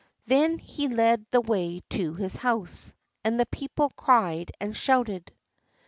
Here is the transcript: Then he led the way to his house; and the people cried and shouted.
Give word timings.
Then 0.25 0.57
he 0.57 0.87
led 0.87 1.27
the 1.29 1.41
way 1.41 1.81
to 1.91 2.15
his 2.15 2.35
house; 2.35 2.91
and 3.23 3.39
the 3.39 3.45
people 3.45 3.91
cried 3.95 4.51
and 4.59 4.75
shouted. 4.75 5.31